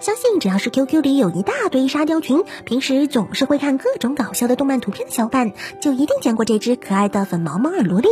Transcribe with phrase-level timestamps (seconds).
[0.00, 8.08] 相信只要是 QQ 里有一大堆沙雕群，平时总是会看各种搞笑的动漫图片的小伙伴，就一定见过这只可爱的粉毛猫耳萝莉。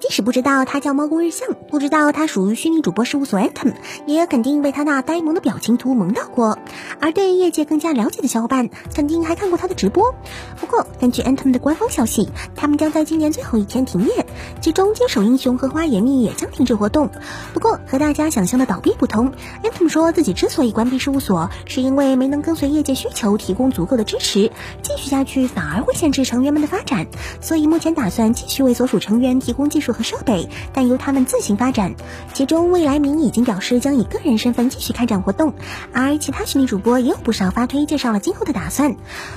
[0.00, 3.72] 即使不知道它叫猫公日向，不知道它属于虚拟主播事务所 Atom，
[4.04, 6.58] 也肯定被它那呆萌的表情图萌到过。
[7.00, 10.14] 而对业界更加了解的小伙伴，肯定还看过它的直播。
[10.60, 14.26] 不过，根据 Atom 的官方消息，他们将在今年最后一天停业，
[14.60, 17.10] 其中接手英雄和花野蜜也将停止活动。
[17.54, 19.32] 不过，和大家想象的倒闭不同
[19.64, 21.29] ，Atom 说自己之所以关闭事务所，
[21.66, 24.50] 是因为没能跟随业界需求提供足够的支持，
[24.82, 27.06] 继续下去反而会限制成员们的发展，
[27.40, 31.94] 所以目前打算继续为所属成员提供技术和设备，但由他们自行发展。
[32.32, 35.54] 其中，未来明已经表示将以个人身份继续开展活动，
[35.92, 38.96] 而其他虚拟主播也有不少发推介绍了今后的打算。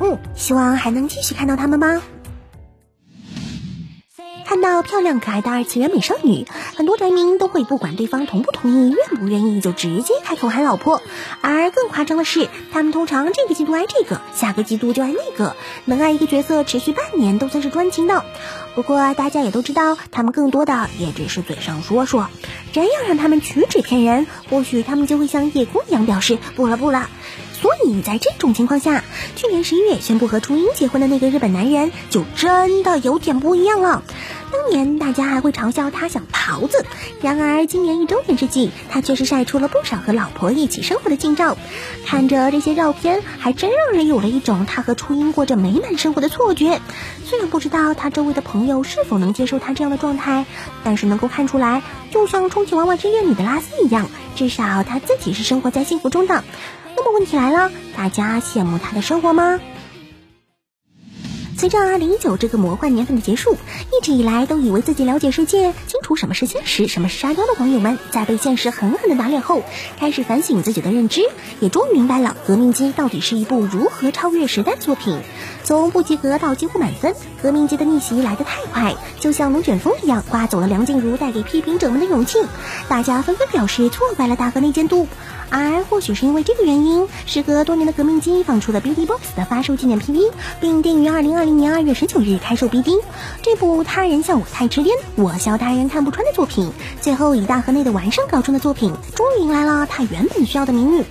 [0.00, 2.13] 嗯，希望还能继续看到他们吧。
[4.44, 11.00] 看到漂亮可爱的二次元美少女，很多宅民都会不管对方同不同意、愿不愿意，就直接开口喊老婆。
[11.40, 18.24] 而更夸张的是，他们通常这个季度爱这个，下个季度就爱那个，能爱一个角色持续半年都算是专情的。
[18.74, 22.28] 不过大家也都知道，他们更多的也只是嘴上说说。
[22.72, 27.08] 真要让他们曲直骗人，或许他们就会像叶公一样表示不了不了。
[27.64, 29.02] 所以在这种情况下，
[29.36, 34.02] 去年十一月宣布和初音结婚的那个日本男人就真的有点不一样了。
[34.52, 36.84] 当年大家还会嘲笑他像桃子，
[37.22, 41.56] 然而今年一周年之际，他却是晒出了不少和老婆一起生活的近照。
[42.04, 46.82] 看着这些照片，还真让人有了一种他和初音过着美满生活的错觉。
[47.24, 50.44] 虽然不知道他周围的朋友是否能接受他这样的状态，
[50.84, 56.44] 但是能够看出来，就像充气娃娃之恋里的拉丝一样，至少他自己是生活在幸福中的。
[56.96, 59.60] 那么问题来了，大家羡慕他的生活吗？
[61.56, 69.62] 随着二零一九这个魔幻年份的结束，一直以来都以为自己了解世界、清楚什么是现实、什么是沙雕的网友们，在被现实狠狠的打脸后，
[69.98, 71.22] 开始反省自己的认知，
[71.60, 75.20] 也终于明白了《革命机》到底是一部如何超越时代的作品。
[75.62, 82.40] 从不及格到几乎满分，《革命机》的逆袭来得太快，就像龙卷风一样刮走了梁静茹带给批评者们的勇气。
[82.88, 85.06] 大家纷纷表示错怪了大河内监督。
[85.50, 93.00] 而或许是因为这个原因，时隔多年的革命机放出了 BD Box 的发售纪念 PV，并定于二零二零年二月十九日开售 BD。
[93.42, 101.04] 这部他人笑我太痴癫，我笑他人看不穿的作品，最后以大河内的完胜告终的作品，终于迎来了他原本需要的名誉。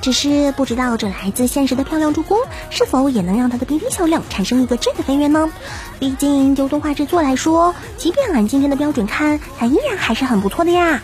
[0.00, 2.38] 只是不知道这来自现实的漂亮助攻，
[2.70, 5.50] 是否也能让他的 BD 销量产生一个质的飞跃呢？
[5.98, 11.02] 毕竟就动画制作来说，即便按今天的标准看，它依然还是很不错的呀。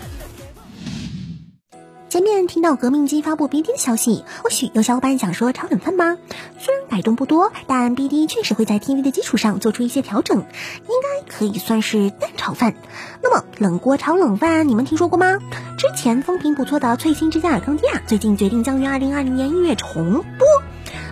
[2.17, 6.17] 前面听到革命机发布 BD 的消息，或许有小伙伴想说炒冷饭吗。
[6.59, 12.75] 虽然改动不多，但 BD 确实会在 TV 的基础上做出一些调整，应该可以算是蛋炒饭。
[13.23, 15.41] 那么冷锅炒冷饭，你们听说过吗？
[15.77, 20.47] 之前风评不错的《翠星之家尔康蒂亚》最近决定将于2020年一月重播。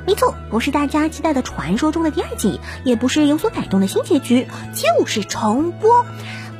[0.06, 6.06] 没错，不是大家期待的传说中的第二季，也不是有所改动的新结局，就是重播。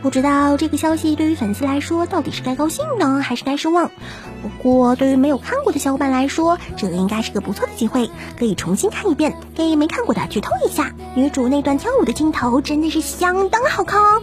[0.05, 3.91] 不知道这个消息对于粉丝来说到底是该高兴呢，还是该失望？
[4.43, 9.35] 不过对于没有看过的小伙伴来说，这应该是个不错的机会，可以重新看一遍。
[9.55, 14.23] 给没看过的剧透一下，女主那段跳舞的镜头真的是相当好看哦。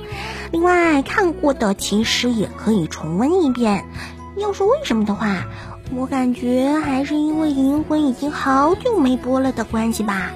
[0.52, 3.84] 另外看过的其实也可以重温一遍。
[4.38, 5.46] 要说为什么的话，
[5.96, 10.30] 我感觉还是因为《银魂》已经好久没播了的关系吧。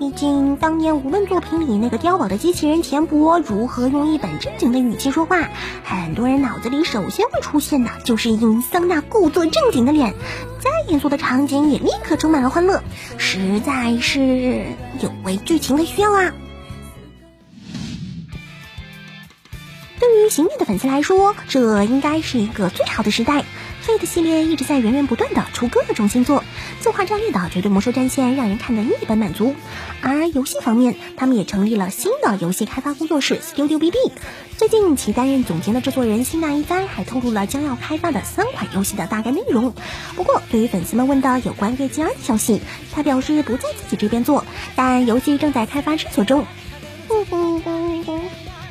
[0.00, 5.50] 毕竟当年无论作品里那个碉堡的机器人田博如何用一本正经的语气说话，
[5.84, 10.14] 很多人脑子里首先会出现的就是尹桑那故作正经的脸，
[10.58, 12.82] 再严肃的场景也立刻充满了欢乐，
[13.18, 14.64] 实在是
[15.02, 16.32] 有违剧情的需要啊。
[19.98, 23.44] 对于行业的粉丝来说，这应该是一个最好的时代。
[23.90, 26.44] Fate 系列一直在源源不断的出各种新作，
[26.80, 29.56] 作画战略的绝对魔兽战线让人看得一本满足。
[30.00, 33.96] 而游戏方面，他们也成立了新的游戏开发工作室 Studio BB。
[34.56, 39.74] 最近，其担任总监的制作人辛纳一番还透露了将要开发的三款游戏的大概内容。
[40.14, 42.60] 不过，对于粉丝们问的有关月季二的消息，
[42.92, 44.44] 他表示不在自己这边做，
[44.76, 46.46] 但游戏正在开发制作中。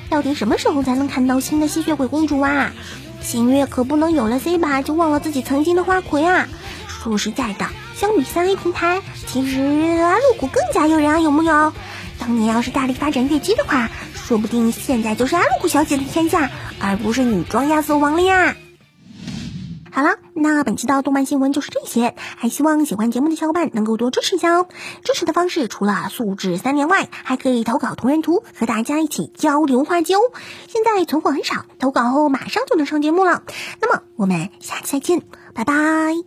[0.10, 2.72] 到底什么时候才能看到新的吸血鬼公主啊？
[3.22, 6.48] 星月可不能有了 C 吧就忘了自己曾经的花魁啊！
[6.88, 9.62] 说实在的，相比三 A 平台，其实
[10.02, 11.74] 阿鲁古更加诱人啊，有木有？
[12.18, 16.50] 当年要是大力发展月姬的话，说不定现在就是阿露古小姐的天下，
[16.80, 18.56] 而不是女装亚瑟王了呀！
[19.92, 24.68] 好了，那本期的动漫新闻就是这些，还希望喜欢节目的小伙伴能够多支持一下哦。
[25.04, 30.20] 支持的方式除了素质三连外，还可以投稿同人图，和大家一起交流话题哦。
[30.68, 33.44] 现在存货很少，投稿后马上就能上节目了。
[33.82, 36.24] 那么我们下期再见，拜拜。